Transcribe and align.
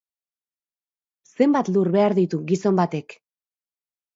Zenbat 1.43 1.69
lur 1.75 1.91
behar 1.99 2.17
ditu 2.21 2.41
gizon 2.53 2.81
batek? 2.81 3.15